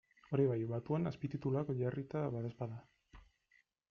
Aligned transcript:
Hori 0.35 0.45
bai, 0.51 0.55
batuan 0.69 1.09
azpitituluak 1.11 1.69
jarrita 1.81 2.23
badaezpada. 2.37 2.81